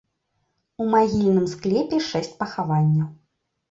У 0.81 0.87
магільным 0.95 1.47
склепе 1.53 2.03
шэсць 2.11 2.35
пахаванняў. 2.45 3.17